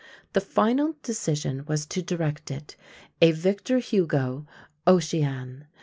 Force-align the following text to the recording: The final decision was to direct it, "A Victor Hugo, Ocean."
The 0.33 0.41
final 0.41 0.95
decision 1.03 1.63
was 1.67 1.85
to 1.85 2.01
direct 2.01 2.49
it, 2.49 2.75
"A 3.21 3.33
Victor 3.33 3.77
Hugo, 3.77 4.47
Ocean." 4.87 5.67